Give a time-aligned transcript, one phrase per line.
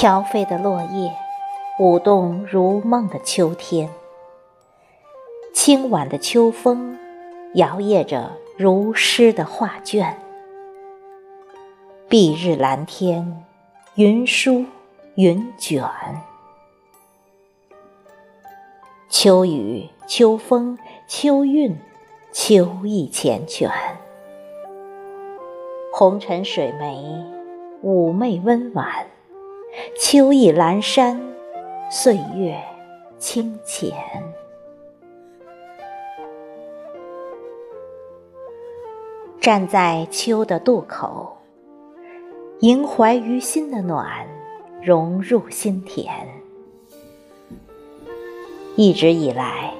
[0.00, 1.12] 飘飞的落叶，
[1.78, 3.90] 舞动如梦的秋天。
[5.52, 6.98] 清晚的秋风，
[7.52, 10.16] 摇曳着如诗的画卷。
[12.08, 13.44] 蔽日蓝天，
[13.96, 14.64] 云舒
[15.16, 15.84] 云卷。
[19.10, 21.78] 秋雨秋风秋韵，
[22.32, 23.70] 秋意缱绻。
[25.92, 27.22] 红尘水湄，
[27.84, 28.86] 妩媚温婉；
[29.98, 31.20] 秋意阑珊，
[31.90, 32.60] 岁月
[33.18, 33.92] 清浅。
[39.40, 41.36] 站在秋的渡口，
[42.60, 44.26] 萦怀于心的暖，
[44.82, 46.12] 融入心田。
[48.76, 49.72] 一直以来，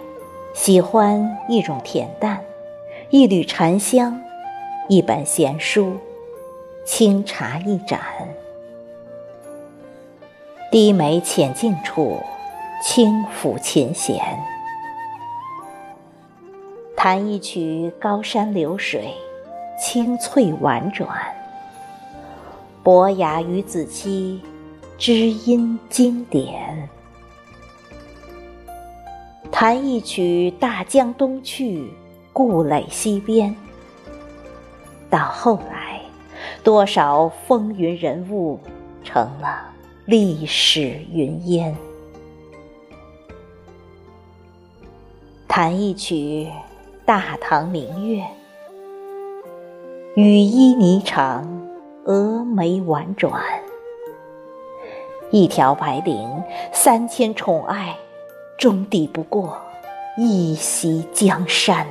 [0.55, 2.41] 喜欢一种恬淡，
[3.11, 4.21] 一缕禅香，
[4.89, 5.95] 一本闲书。
[6.85, 8.01] 清茶一盏，
[10.71, 12.17] 低眉浅静处，
[12.81, 14.17] 轻抚琴弦，
[16.97, 19.13] 弹一曲高山流水，
[19.77, 21.09] 清脆婉转；
[22.85, 24.41] 伯牙与子期，
[24.97, 26.89] 知音经典，
[29.51, 31.93] 弹一曲大江东去，
[32.33, 33.55] 故垒西边。
[35.11, 36.01] 到后来。
[36.63, 38.61] 多少风云人物
[39.03, 39.67] 成了
[40.11, 41.73] 历史云烟？
[45.47, 46.49] 弹一曲
[47.07, 48.21] 《大唐明月》，
[50.17, 51.45] 羽衣霓裳，
[52.07, 53.41] 蛾眉婉转，
[55.31, 57.97] 一条白绫，三千宠爱，
[58.59, 59.57] 终抵不过
[60.19, 61.87] 一袭江山。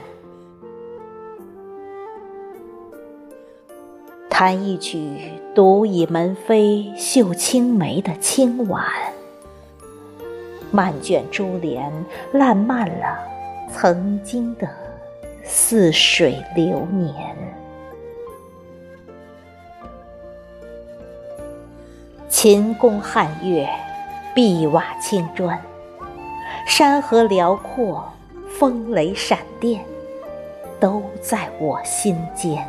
[4.39, 8.85] 弹一曲独倚门扉绣青梅的清婉，
[10.72, 11.91] 漫卷珠帘，
[12.31, 13.19] 烂漫了
[13.69, 14.66] 曾经的
[15.44, 17.13] 似水流年。
[22.29, 23.67] 秦宫汉乐，
[24.33, 25.61] 碧瓦青砖，
[26.66, 28.09] 山河辽阔，
[28.57, 29.83] 风雷闪电，
[30.79, 32.66] 都在我心间。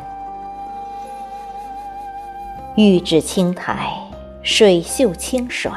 [2.81, 3.93] 玉指轻抬，
[4.41, 5.71] 水袖轻甩，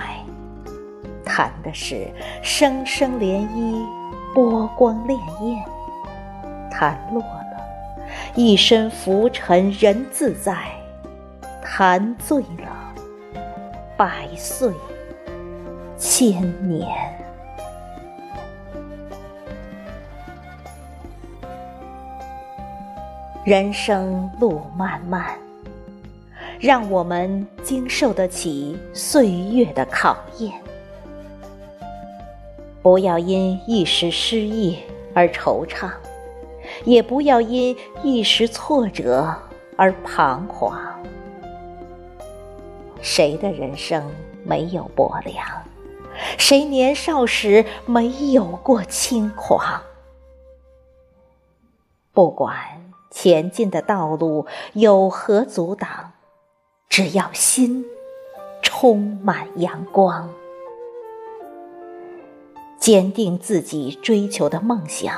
[1.22, 2.10] 弹的是
[2.42, 3.84] 声声涟漪，
[4.32, 5.62] 波光潋滟；
[6.70, 10.54] 弹落了，一身浮沉人自在；
[11.62, 12.94] 弹醉了，
[13.98, 14.72] 百岁
[15.98, 16.88] 千年。
[23.44, 25.44] 人生路漫漫。
[26.60, 30.53] 让我们经受得起岁月的考验，
[32.82, 34.78] 不要因一时失意
[35.12, 35.91] 而惆怅，
[36.84, 39.34] 也不要因一时挫折
[39.76, 40.78] 而彷徨。
[43.03, 44.10] 谁的人生
[44.44, 45.47] 没有薄凉？
[46.38, 49.82] 谁年少时没有过轻狂？
[52.12, 52.56] 不管
[53.10, 56.14] 前进的道路有何阻挡。
[56.97, 57.84] 只要心
[58.62, 60.31] 充满阳光，
[62.78, 65.12] 坚定自己追求的梦想，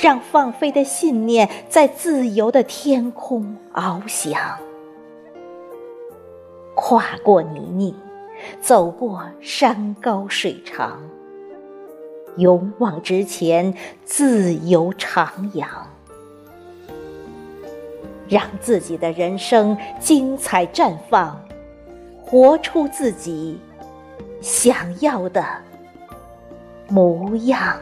[0.00, 4.40] 让放飞的信念在自由的天空翱翔，
[6.76, 7.92] 跨过泥泞，
[8.60, 11.02] 走过山高水长，
[12.36, 13.74] 勇往直前，
[14.04, 15.66] 自由徜徉。
[18.28, 21.40] 让自己的人生精彩绽放，
[22.20, 23.60] 活出自己
[24.40, 25.44] 想要的
[26.88, 27.78] 模样。